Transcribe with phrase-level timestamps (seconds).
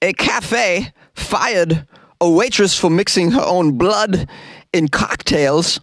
[0.00, 1.84] A cafe fired
[2.20, 4.28] a waitress for mixing her own blood
[4.72, 5.80] in cocktails.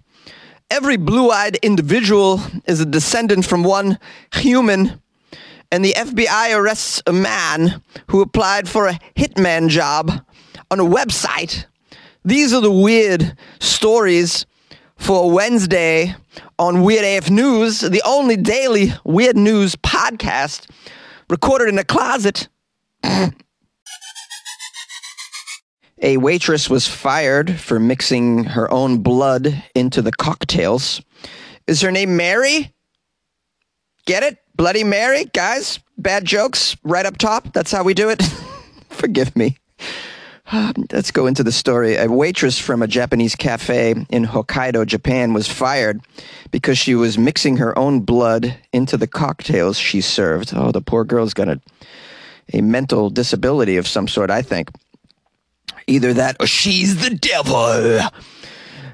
[0.72, 4.00] Every blue eyed individual is a descendant from one
[4.34, 5.02] human,
[5.70, 10.12] and the FBI arrests a man who applied for a hitman job
[10.72, 11.66] on a website.
[12.24, 14.46] These are the weird stories
[14.96, 16.16] for Wednesday
[16.58, 20.70] on Weird AF News, the only daily weird news podcast
[21.30, 22.48] recorded in a closet.
[26.06, 31.02] A waitress was fired for mixing her own blood into the cocktails.
[31.66, 32.72] Is her name Mary?
[34.06, 34.38] Get it?
[34.56, 35.26] Bloody Mary?
[35.26, 37.52] Guys, bad jokes right up top.
[37.54, 38.22] That's how we do it.
[38.90, 39.58] Forgive me.
[40.92, 41.96] Let's go into the story.
[41.96, 46.02] A waitress from a Japanese cafe in Hokkaido, Japan, was fired
[46.52, 50.54] because she was mixing her own blood into the cocktails she served.
[50.56, 51.60] Oh, the poor girl's got a,
[52.54, 54.70] a mental disability of some sort, I think.
[55.88, 58.00] Either that or she's the devil.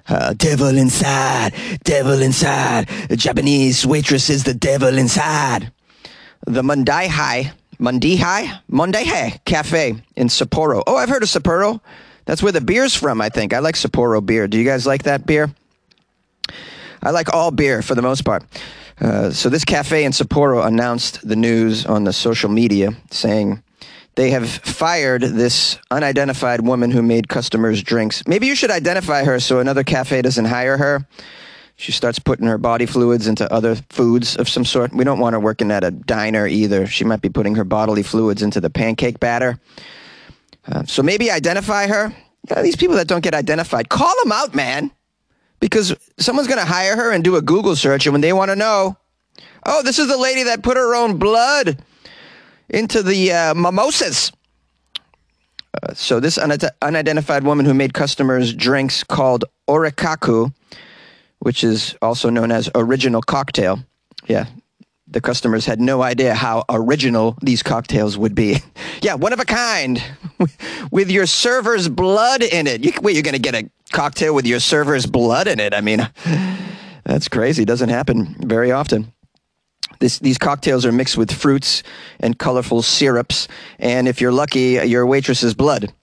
[0.08, 2.88] Uh, devil inside, devil inside.
[3.08, 5.72] The Japanese waitress is the devil inside.
[6.46, 10.84] The Mandai High, Mandai High, Monday High Cafe in Sapporo.
[10.86, 11.80] Oh, I've heard of Sapporo.
[12.26, 13.54] That's where the beer's from, I think.
[13.54, 14.48] I like Sapporo beer.
[14.48, 15.54] Do you guys like that beer?
[17.02, 18.44] I like all beer for the most part.
[19.00, 23.64] Uh, so this cafe in Sapporo announced the news on the social media saying
[24.16, 28.24] they have fired this unidentified woman who made customers drinks.
[28.28, 31.08] Maybe you should identify her so another cafe doesn't hire her.
[31.78, 34.94] She starts putting her body fluids into other foods of some sort.
[34.94, 36.86] We don't want her working at a diner either.
[36.86, 39.60] She might be putting her bodily fluids into the pancake batter.
[40.68, 42.14] Uh, so maybe identify her.
[42.62, 44.92] These people that don't get identified, call them out, man.
[45.60, 48.50] Because someone's going to hire her and do a Google search, and when they want
[48.50, 48.98] to know,
[49.66, 51.84] oh, this is the lady that put her own blood
[52.72, 54.32] into the uh, mimosas.
[55.82, 60.54] Uh, so this unidentified woman who made customers drinks called orikaku,
[61.40, 63.80] which is also known as original cocktail.
[64.28, 64.46] Yeah,
[65.08, 68.58] the customers had no idea how original these cocktails would be.
[69.02, 70.02] yeah, one of a kind,
[70.92, 72.84] with your server's blood in it.
[72.84, 75.74] You, wait, you're going to get a cocktail with your server's blood in it?
[75.74, 76.10] I mean,
[77.04, 77.66] that's crazy.
[77.66, 79.14] Doesn't happen very often.
[80.02, 81.84] This, these cocktails are mixed with fruits
[82.20, 83.48] and colorful syrups,
[83.78, 85.94] and if you're lucky, your waitress's blood.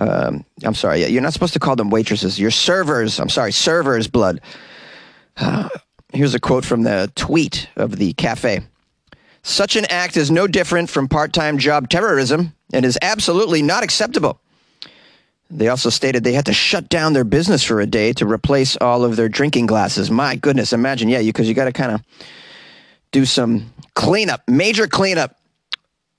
[0.00, 2.36] Um, I'm sorry, you're not supposed to call them waitresses.
[2.36, 3.20] Your servers.
[3.20, 4.40] I'm sorry, servers' blood.
[5.36, 5.68] Uh,
[6.12, 8.62] here's a quote from the tweet of the cafe.
[9.44, 13.84] Such an act is no different from part time job terrorism and is absolutely not
[13.84, 14.40] acceptable.
[15.48, 18.76] They also stated they had to shut down their business for a day to replace
[18.78, 20.10] all of their drinking glasses.
[20.10, 22.02] My goodness, imagine, yeah, because you, you got to kind of
[23.14, 25.38] do some cleanup, major cleanup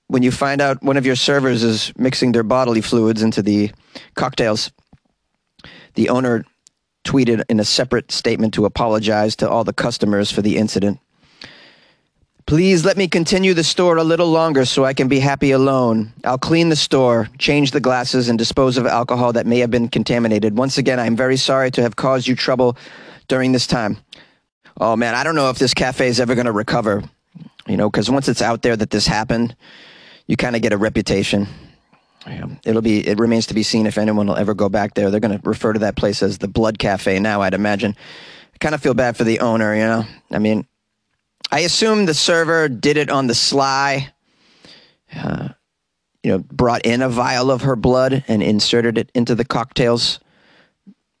[0.06, 3.70] when you find out one of your servers is mixing their bodily fluids into the
[4.14, 4.72] cocktails.
[5.92, 6.46] The owner
[7.04, 10.98] tweeted in a separate statement to apologize to all the customers for the incident.
[12.46, 16.14] Please let me continue the store a little longer so I can be happy alone.
[16.24, 19.88] I'll clean the store, change the glasses, and dispose of alcohol that may have been
[19.88, 20.56] contaminated.
[20.56, 22.78] Once again, I'm very sorry to have caused you trouble
[23.28, 23.98] during this time
[24.78, 27.02] oh man, I don't know if this cafe is ever going to recover.
[27.66, 29.56] You know, because once it's out there that this happened,
[30.26, 31.48] you kind of get a reputation.
[32.26, 33.06] Yeah, it'll be.
[33.06, 35.10] It remains to be seen if anyone will ever go back there.
[35.10, 37.42] They're going to refer to that place as the Blood Cafe now.
[37.42, 37.96] I'd imagine.
[38.54, 39.74] I kind of feel bad for the owner.
[39.74, 40.66] You know, I mean,
[41.50, 44.12] I assume the server did it on the sly.
[45.14, 45.50] Uh,
[46.22, 50.18] you know, brought in a vial of her blood and inserted it into the cocktails.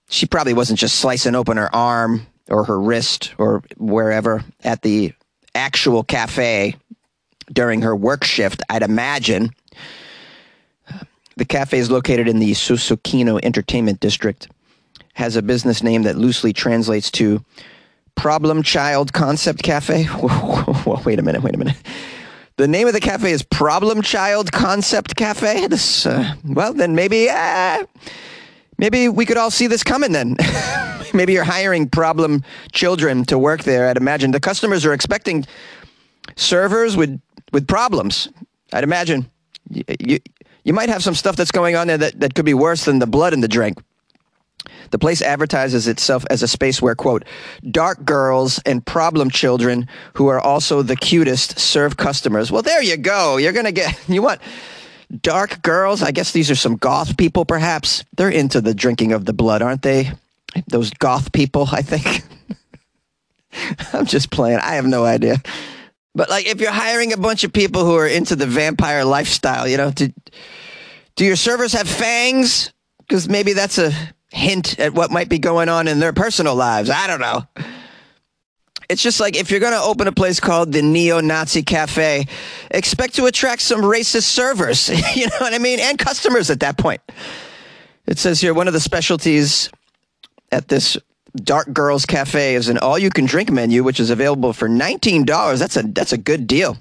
[0.08, 5.12] She probably wasn't just slicing open her arm or her wrist or wherever at the
[5.54, 6.76] actual cafe
[7.52, 9.50] during her work shift, I'd imagine.
[11.36, 14.48] The cafe is located in the Susukino Entertainment District,
[15.14, 17.44] has a business name that loosely translates to
[18.14, 20.08] Problem Child Concept Cafe.
[21.04, 21.76] wait a minute, wait a minute.
[22.56, 25.66] The name of the cafe is Problem Child Concept Cafe.
[25.66, 27.84] This, uh, well, then maybe, uh,
[28.78, 30.36] maybe we could all see this coming then.
[31.16, 32.42] maybe you're hiring problem
[32.72, 33.88] children to work there.
[33.88, 35.46] I'd imagine the customers are expecting
[36.36, 37.20] servers with
[37.52, 38.28] with problems.
[38.72, 39.30] I'd imagine
[39.70, 40.18] you, you,
[40.64, 42.98] you might have some stuff that's going on there that, that could be worse than
[42.98, 43.78] the blood in the drink.
[44.90, 47.24] The place advertises itself as a space where, quote,
[47.70, 52.50] dark girls and problem children who are also the cutest serve customers.
[52.50, 53.36] Well, there you go.
[53.36, 54.40] You're going to get, you want
[55.20, 56.02] dark girls?
[56.02, 58.04] I guess these are some goth people, perhaps.
[58.16, 60.10] They're into the drinking of the blood, aren't they?
[60.68, 62.22] Those goth people, I think.
[63.92, 64.58] I'm just playing.
[64.58, 65.36] I have no idea.
[66.14, 69.68] But like if you're hiring a bunch of people who are into the vampire lifestyle,
[69.68, 70.12] you know, to
[71.16, 72.72] Do your servers have fangs?
[73.00, 73.92] Because maybe that's a
[74.30, 76.90] hint at what might be going on in their personal lives.
[76.90, 77.44] I don't know.
[78.88, 82.26] It's just like if you're going to open a place called the Neo Nazi Cafe,
[82.70, 84.88] expect to attract some racist servers.
[85.16, 85.80] you know what I mean?
[85.80, 87.00] And customers at that point.
[88.06, 89.70] It says here one of the specialties
[90.52, 90.96] at this
[91.36, 95.58] Dark Girls Cafe is an all you can drink menu, which is available for $19.
[95.58, 96.78] That's a, that's a good deal.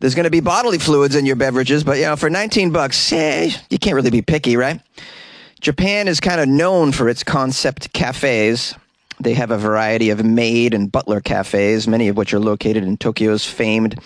[0.00, 3.12] There's going to be bodily fluids in your beverages, but you know, for 19 bucks,
[3.12, 4.80] eh, you can't really be picky, right?
[5.60, 8.74] Japan is kind of known for its concept cafes.
[9.20, 12.96] They have a variety of maid and butler cafes, many of which are located in
[12.96, 13.98] Tokyo's famed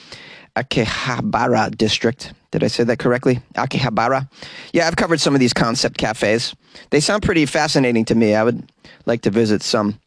[0.56, 2.32] Akihabara district.
[2.52, 3.40] Did I say that correctly?
[3.54, 4.28] Akihabara?
[4.72, 6.54] Yeah, I've covered some of these concept cafes.
[6.90, 8.34] They sound pretty fascinating to me.
[8.34, 8.70] I would
[9.06, 9.98] like to visit some.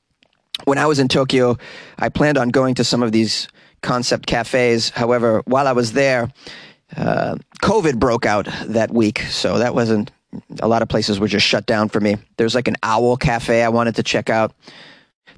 [0.64, 1.58] When I was in Tokyo,
[2.00, 3.48] I planned on going to some of these
[3.82, 4.92] concept cafes.
[4.92, 6.32] However, while I was there,
[6.96, 10.12] uh, COVID broke out that week, so that wasn't.
[10.60, 12.18] A lot of places were just shut down for me.
[12.38, 14.54] There's like an owl cafe I wanted to check out.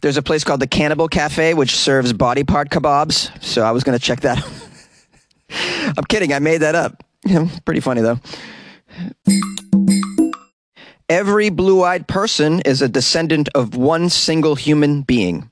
[0.02, 3.32] There's a place called the Cannibal Cafe, which serves body part kebabs.
[3.44, 4.67] So I was going to check that out.
[5.96, 6.34] I'm kidding.
[6.34, 7.04] I made that up.
[7.66, 8.20] Pretty funny, though.
[11.10, 15.50] Every blue eyed person is a descendant of one single human being.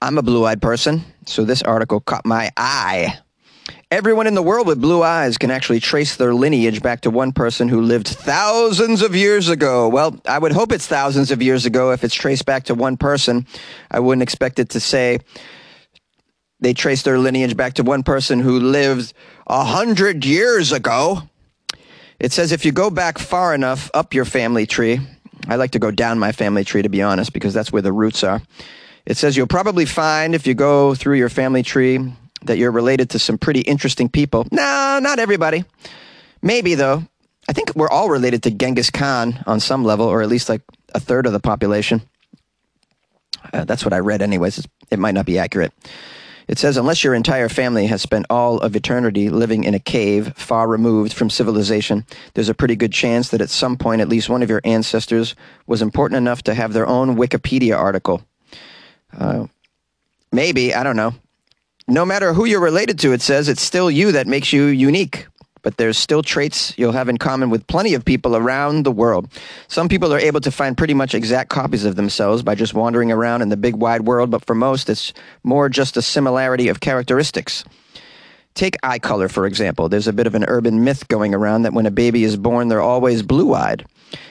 [0.00, 3.18] I'm a blue eyed person, so this article caught my eye.
[3.90, 7.32] Everyone in the world with blue eyes can actually trace their lineage back to one
[7.32, 9.88] person who lived thousands of years ago.
[9.88, 12.96] Well, I would hope it's thousands of years ago if it's traced back to one
[12.96, 13.46] person.
[13.90, 15.18] I wouldn't expect it to say
[16.62, 19.12] they trace their lineage back to one person who lived
[19.46, 21.22] a hundred years ago.
[22.18, 25.00] It says if you go back far enough up your family tree,
[25.48, 27.92] I like to go down my family tree to be honest, because that's where the
[27.92, 28.40] roots are.
[29.04, 31.98] It says you'll probably find if you go through your family tree
[32.44, 34.46] that you're related to some pretty interesting people.
[34.52, 35.64] No, not everybody.
[36.42, 37.04] Maybe, though.
[37.48, 40.62] I think we're all related to Genghis Khan on some level, or at least like
[40.94, 42.02] a third of the population.
[43.52, 44.64] Uh, that's what I read, anyways.
[44.90, 45.72] it might not be accurate.
[46.52, 50.34] It says, unless your entire family has spent all of eternity living in a cave
[50.36, 52.04] far removed from civilization,
[52.34, 55.34] there's a pretty good chance that at some point at least one of your ancestors
[55.66, 58.20] was important enough to have their own Wikipedia article.
[59.16, 59.46] Uh,
[60.30, 61.14] maybe, I don't know.
[61.88, 65.28] No matter who you're related to, it says it's still you that makes you unique.
[65.62, 69.28] But there's still traits you'll have in common with plenty of people around the world.
[69.68, 73.12] Some people are able to find pretty much exact copies of themselves by just wandering
[73.12, 75.12] around in the big wide world, but for most, it's
[75.44, 77.64] more just a similarity of characteristics.
[78.54, 79.88] Take eye color, for example.
[79.88, 82.68] There's a bit of an urban myth going around that when a baby is born,
[82.68, 83.86] they're always blue eyed.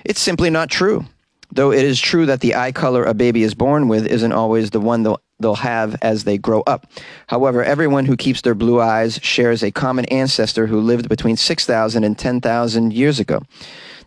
[0.06, 1.06] It's simply not true.
[1.54, 4.70] Though it is true that the eye color a baby is born with isn't always
[4.70, 6.88] the one they'll, they'll have as they grow up.
[7.28, 12.04] However, everyone who keeps their blue eyes shares a common ancestor who lived between 6,000
[12.04, 13.42] and 10,000 years ago.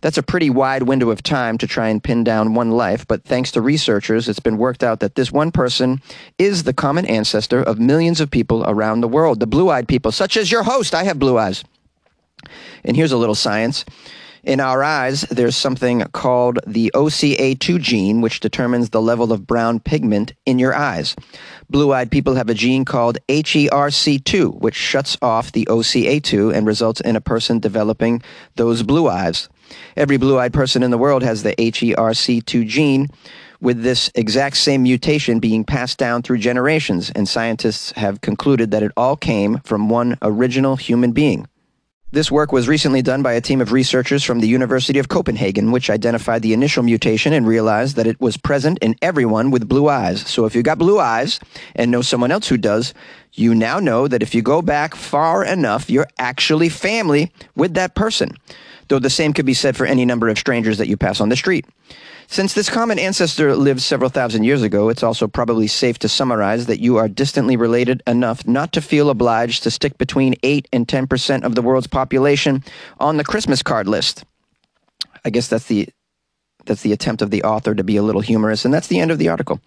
[0.01, 3.23] That's a pretty wide window of time to try and pin down one life, but
[3.23, 6.01] thanks to researchers, it's been worked out that this one person
[6.37, 9.39] is the common ancestor of millions of people around the world.
[9.39, 11.63] The blue eyed people, such as your host, I have blue eyes.
[12.83, 13.83] And here's a little science.
[14.45, 19.79] In our eyes, there's something called the OCA2 gene, which determines the level of brown
[19.79, 21.15] pigment in your eyes.
[21.67, 27.01] Blue eyed people have a gene called HERC2, which shuts off the OCA2 and results
[27.01, 28.21] in a person developing
[28.55, 29.49] those blue eyes.
[29.97, 33.07] Every blue eyed person in the world has the HERC2 gene,
[33.59, 38.83] with this exact same mutation being passed down through generations, and scientists have concluded that
[38.83, 41.47] it all came from one original human being.
[42.15, 45.73] This work was recently done by a team of researchers from the University of Copenhagen,
[45.73, 49.89] which identified the initial mutation and realized that it was present in everyone with blue
[49.89, 50.21] eyes.
[50.21, 51.41] So if you've got blue eyes
[51.75, 52.93] and know someone else who does,
[53.37, 57.95] you now know that if you go back far enough, you're actually family with that
[57.95, 58.31] person.
[58.87, 61.29] Though the same could be said for any number of strangers that you pass on
[61.29, 61.65] the street.
[62.27, 66.65] Since this common ancestor lived several thousand years ago, it's also probably safe to summarize
[66.65, 70.87] that you are distantly related enough not to feel obliged to stick between 8 and
[70.87, 72.63] 10% of the world's population
[72.99, 74.23] on the Christmas card list.
[75.23, 75.89] I guess that's the
[76.65, 79.11] that's the attempt of the author to be a little humorous and that's the end
[79.11, 79.59] of the article.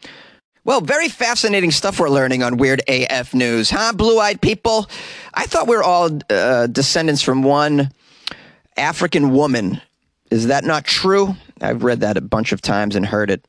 [0.64, 3.92] Well, very fascinating stuff we're learning on Weird AF News, huh?
[3.94, 4.88] Blue eyed people.
[5.32, 7.90] I thought we were all uh, descendants from one
[8.76, 9.80] African woman
[10.30, 11.36] is that not true?
[11.60, 13.44] I've read that a bunch of times and heard it.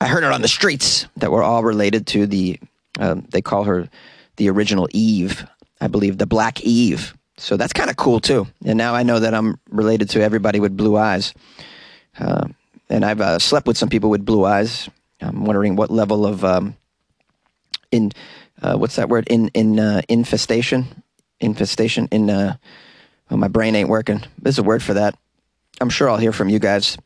[0.00, 2.58] I heard it on the streets that we're all related to the,
[2.98, 3.88] um, they call her
[4.36, 5.46] the original Eve,
[5.80, 7.14] I believe, the Black Eve.
[7.36, 8.46] So that's kind of cool too.
[8.64, 11.34] And now I know that I'm related to everybody with blue eyes.
[12.18, 12.48] Uh,
[12.88, 14.88] and I've uh, slept with some people with blue eyes.
[15.22, 16.76] I'm wondering what level of um,
[17.90, 18.12] in
[18.60, 21.02] uh, what's that word in in uh, infestation
[21.40, 22.56] infestation in uh,
[23.30, 24.22] oh my brain ain't working.
[24.40, 25.16] There's a word for that
[25.80, 26.96] I'm sure I'll hear from you guys.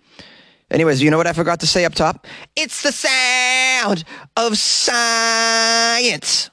[0.70, 2.26] Anyways, you know what I forgot to say up top?
[2.56, 4.04] It's the sound
[4.36, 6.50] of science.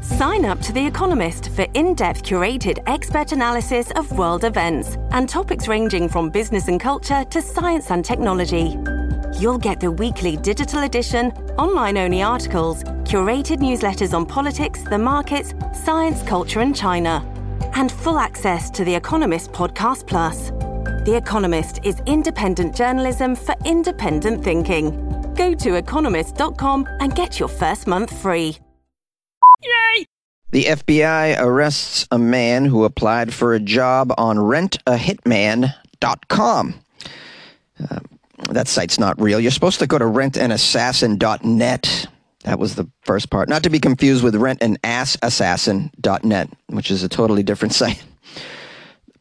[0.00, 5.28] Sign up to The Economist for in depth curated expert analysis of world events and
[5.28, 8.76] topics ranging from business and culture to science and technology.
[9.44, 15.52] You'll get the weekly digital edition, online only articles, curated newsletters on politics, the markets,
[15.84, 17.22] science, culture, and China,
[17.74, 20.48] and full access to The Economist Podcast Plus.
[21.04, 25.34] The Economist is independent journalism for independent thinking.
[25.34, 28.56] Go to economist.com and get your first month free.
[29.62, 30.06] Yay!
[30.52, 36.74] The FBI arrests a man who applied for a job on rentahitman.com.
[37.90, 37.98] Uh,
[38.50, 39.40] that site's not real.
[39.40, 42.06] You're supposed to go to rentanassassin.net.
[42.44, 43.48] That was the first part.
[43.48, 48.04] Not to be confused with rentanassassin.net, which is a totally different site.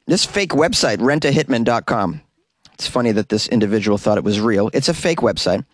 [0.05, 2.21] This fake website, rentahitman.com.
[2.73, 4.69] It's funny that this individual thought it was real.
[4.73, 5.65] It's a fake website.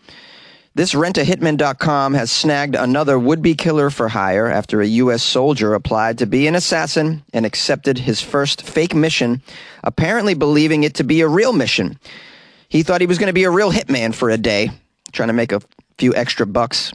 [0.75, 5.23] This rentahitman.com has snagged another would be killer for hire after a U.S.
[5.23, 9.41] soldier applied to be an assassin and accepted his first fake mission,
[9.83, 11.97] apparently believing it to be a real mission.
[12.69, 14.69] He thought he was going to be a real hitman for a day,
[15.11, 15.61] trying to make a
[15.97, 16.93] few extra bucks.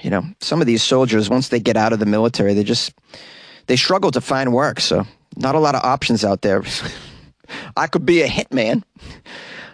[0.00, 2.92] You know, some of these soldiers, once they get out of the military, they just
[3.66, 4.80] they struggle to find work.
[4.80, 6.62] So, not a lot of options out there.
[7.76, 8.82] I could be a hitman.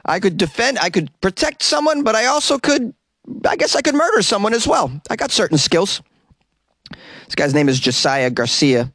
[0.04, 2.95] I could defend, I could protect someone, but I also could
[3.47, 4.90] I guess I could murder someone as well.
[5.11, 6.02] I got certain skills.
[7.26, 8.92] This guy's name is Josiah Garcia.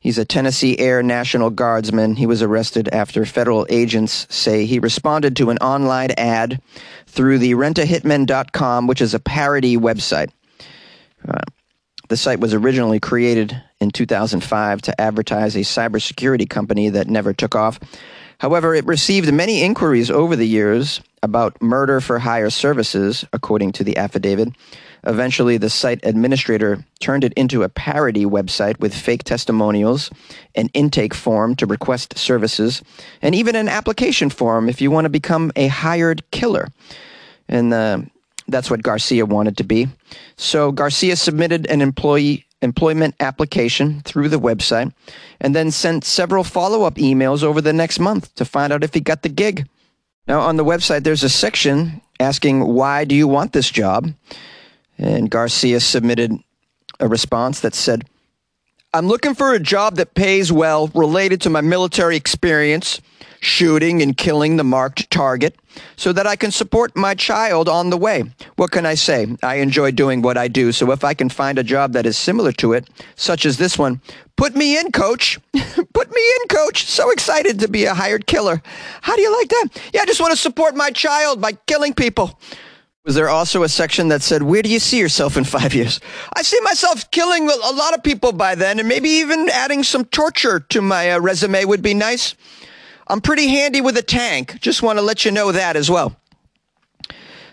[0.00, 2.16] He's a Tennessee Air National Guardsman.
[2.16, 6.62] He was arrested after federal agents say he responded to an online ad
[7.06, 10.30] through the rentahitman.com, which is a parody website.
[11.28, 11.42] Uh,
[12.08, 17.54] the site was originally created in 2005 to advertise a cybersecurity company that never took
[17.54, 17.78] off.
[18.38, 23.84] However, it received many inquiries over the years about murder for hire services, according to
[23.84, 24.48] the affidavit.
[25.04, 30.10] Eventually, the site administrator turned it into a parody website with fake testimonials,
[30.54, 32.82] an intake form to request services,
[33.22, 36.68] and even an application form if you want to become a hired killer.
[37.48, 38.02] And uh,
[38.48, 39.88] that's what Garcia wanted to be.
[40.36, 44.92] So Garcia submitted an employee employment application through the website
[45.40, 48.92] and then sent several follow up emails over the next month to find out if
[48.92, 49.66] he got the gig.
[50.26, 54.12] Now, on the website, there's a section asking, Why do you want this job?
[55.00, 56.32] And Garcia submitted
[57.00, 58.04] a response that said,
[58.92, 63.00] I'm looking for a job that pays well related to my military experience
[63.40, 65.56] shooting and killing the marked target
[65.96, 68.24] so that I can support my child on the way.
[68.56, 69.26] What can I say?
[69.42, 72.18] I enjoy doing what I do, so if I can find a job that is
[72.18, 74.02] similar to it, such as this one,
[74.36, 75.38] put me in, coach.
[75.54, 76.84] put me in, coach.
[76.84, 78.60] So excited to be a hired killer.
[79.00, 79.68] How do you like that?
[79.94, 82.38] Yeah, I just want to support my child by killing people.
[83.10, 85.98] Was there also a section that said, Where do you see yourself in five years?
[86.32, 90.04] I see myself killing a lot of people by then, and maybe even adding some
[90.04, 92.36] torture to my uh, resume would be nice.
[93.08, 94.60] I'm pretty handy with a tank.
[94.60, 96.14] Just want to let you know that as well.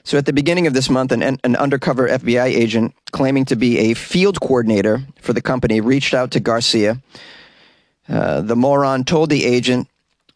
[0.03, 3.79] So at the beginning of this month, an, an undercover FBI agent claiming to be
[3.79, 7.01] a field coordinator for the company reached out to Garcia.
[8.07, 9.87] Uh, the moron told the agent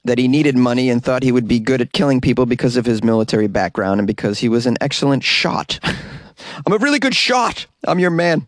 [0.04, 2.86] that he needed money and thought he would be good at killing people because of
[2.86, 5.80] his military background and because he was an excellent shot.
[6.66, 7.68] I'm a really good shot.
[7.86, 8.48] I'm your man.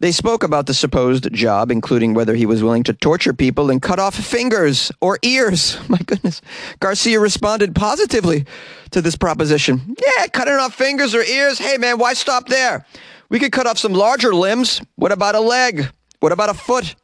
[0.00, 3.82] They spoke about the supposed job, including whether he was willing to torture people and
[3.82, 5.76] cut off fingers or ears.
[5.88, 6.40] My goodness.
[6.78, 8.46] Garcia responded positively
[8.92, 9.96] to this proposition.
[10.00, 11.58] Yeah, cutting off fingers or ears.
[11.58, 12.86] Hey, man, why stop there?
[13.28, 14.80] We could cut off some larger limbs.
[14.94, 15.88] What about a leg?
[16.20, 16.94] What about a foot?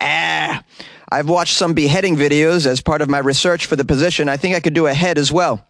[0.00, 0.62] Ah,
[1.10, 4.28] I've watched some beheading videos as part of my research for the position.
[4.28, 5.66] I think I could do a head as well.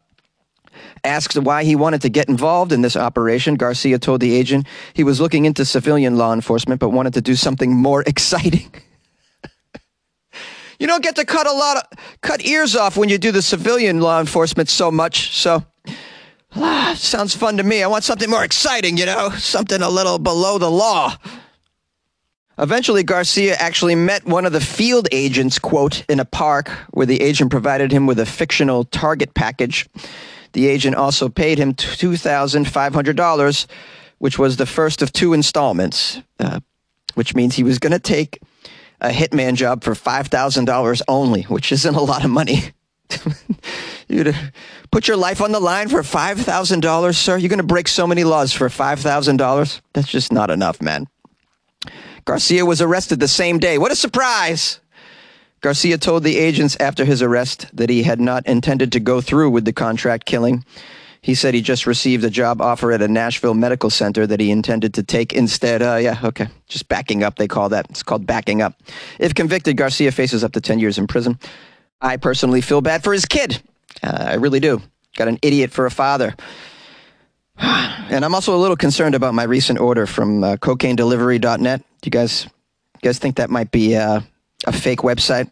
[1.04, 5.04] Asked why he wanted to get involved in this operation, Garcia told the agent he
[5.04, 8.72] was looking into civilian law enforcement but wanted to do something more exciting.
[10.80, 13.42] you don't get to cut a lot of cut ears off when you do the
[13.42, 15.64] civilian law enforcement so much, so
[16.96, 17.82] sounds fun to me.
[17.82, 21.16] I want something more exciting, you know, something a little below the law.
[22.58, 27.22] Eventually, Garcia actually met one of the field agents, quote, in a park where the
[27.22, 29.88] agent provided him with a fictional target package.
[30.54, 33.66] The agent also paid him $2,500,
[34.18, 36.58] which was the first of two installments, uh,
[37.14, 38.40] which means he was going to take
[39.00, 42.72] a hitman job for $5,000 only, which isn't a lot of money.
[44.08, 44.34] you
[44.90, 47.36] put your life on the line for $5,000, sir?
[47.36, 49.80] You're going to break so many laws for $5,000?
[49.92, 51.06] That's just not enough, man.
[52.24, 53.78] Garcia was arrested the same day.
[53.78, 54.80] What a surprise!
[55.60, 59.50] Garcia told the agents after his arrest that he had not intended to go through
[59.50, 60.64] with the contract killing.
[61.20, 64.52] He said he just received a job offer at a Nashville medical center that he
[64.52, 65.82] intended to take instead.
[65.82, 66.46] Uh, yeah, okay.
[66.68, 67.86] Just backing up, they call that.
[67.90, 68.74] It's called backing up.
[69.18, 71.38] If convicted, Garcia faces up to 10 years in prison.
[72.00, 73.60] I personally feel bad for his kid.
[74.02, 74.80] Uh, I really do.
[75.16, 76.36] Got an idiot for a father.
[78.10, 81.80] And I'm also a little concerned about my recent order from uh, cocainedelivery.net.
[81.80, 84.22] Do you guys, you guys think that might be uh,
[84.66, 85.50] a fake website?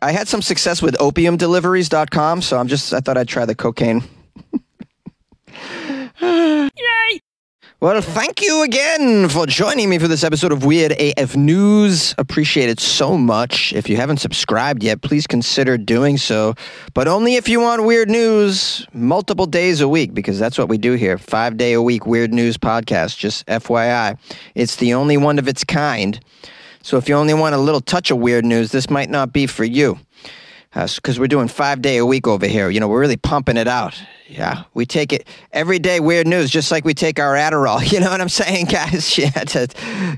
[0.00, 4.04] I had some success with opiumdeliveries.com, so I'm just, I thought I'd try the cocaine.
[7.82, 12.14] Well, thank you again for joining me for this episode of Weird AF News.
[12.18, 13.72] Appreciate it so much.
[13.72, 16.56] If you haven't subscribed yet, please consider doing so,
[16.92, 20.76] but only if you want weird news multiple days a week, because that's what we
[20.76, 21.16] do here.
[21.16, 24.18] Five day a week weird news podcast, just FYI.
[24.54, 26.20] It's the only one of its kind.
[26.82, 29.46] So if you only want a little touch of weird news, this might not be
[29.46, 29.98] for you.
[30.72, 32.70] Because uh, we're doing five day a week over here.
[32.70, 34.00] You know, we're really pumping it out.
[34.28, 35.98] Yeah, we take it every day.
[35.98, 37.80] Weird news, just like we take our Adderall.
[37.92, 39.18] You know what I'm saying, guys?
[39.18, 39.68] Yeah, to,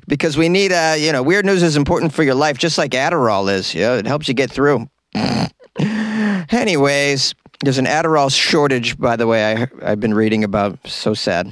[0.06, 0.72] because we need.
[0.72, 3.74] Uh, you know, weird news is important for your life, just like Adderall is.
[3.74, 4.88] Yeah, it helps you get through.
[5.80, 9.56] Anyways, there's an Adderall shortage, by the way.
[9.56, 10.86] I I've been reading about.
[10.86, 11.50] So sad.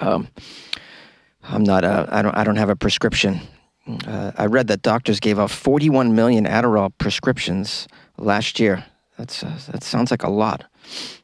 [0.00, 0.28] Um,
[1.42, 1.84] I'm not.
[1.84, 2.36] A, I don't.
[2.36, 3.40] I don't have a prescription.
[4.06, 8.84] Uh, I read that doctors gave out 41 million Adderall prescriptions last year.
[9.16, 10.64] That's uh, that sounds like a lot.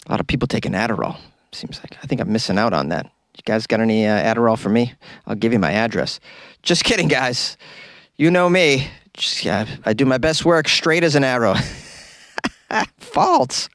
[0.07, 1.17] A lot of people taking Adderall.
[1.53, 3.07] Seems like I think I'm missing out on that.
[3.37, 4.95] You guys got any uh, Adderall for me?
[5.27, 6.21] I'll give you my address.
[6.63, 7.57] Just kidding, guys.
[8.17, 8.89] You know me.
[9.15, 11.55] Just, yeah, I do my best work straight as an arrow.
[12.99, 13.69] False.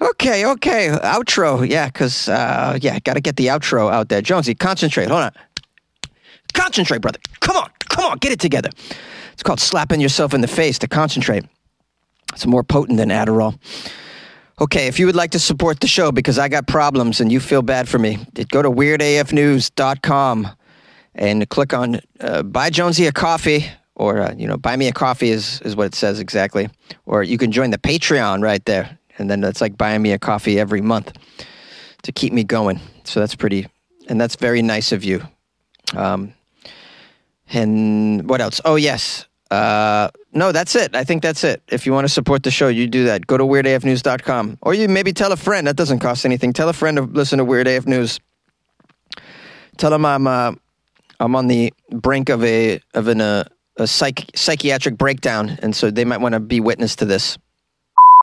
[0.00, 0.88] Okay, okay.
[0.88, 1.68] Outro.
[1.68, 4.20] Yeah, because, uh, yeah, got to get the outro out there.
[4.20, 5.08] Jonesy, concentrate.
[5.08, 5.32] Hold on.
[6.54, 7.18] Concentrate, brother.
[7.40, 7.70] Come on.
[7.92, 8.18] Come on.
[8.18, 8.70] Get it together.
[9.32, 11.44] It's called slapping yourself in the face to concentrate.
[12.32, 13.58] It's more potent than Adderall.
[14.60, 17.40] Okay, if you would like to support the show because I got problems and you
[17.40, 18.18] feel bad for me,
[18.50, 20.48] go to weirdafnews.com
[21.14, 24.92] and click on uh, buy Jonesy a coffee or uh, you know buy me a
[24.92, 26.70] coffee is is what it says exactly
[27.06, 30.18] or you can join the Patreon right there and then it's like buying me a
[30.18, 31.12] coffee every month
[32.02, 32.80] to keep me going.
[33.04, 33.66] So that's pretty
[34.08, 35.26] and that's very nice of you.
[35.94, 36.34] Um,
[37.52, 38.60] and what else?
[38.64, 39.26] Oh yes.
[39.50, 40.96] Uh, no, that's it.
[40.96, 41.62] I think that's it.
[41.68, 43.26] If you want to support the show, you do that.
[43.26, 44.58] Go to weirdafnews.com.
[44.62, 45.66] Or you maybe tell a friend.
[45.66, 46.54] That doesn't cost anything.
[46.54, 48.18] Tell a friend to listen to Weird AF News.
[49.76, 50.52] Tell them I'm uh,
[51.20, 53.44] I'm on the brink of a of an uh,
[53.76, 57.38] a psych, psychiatric breakdown, and so they might want to be witness to this.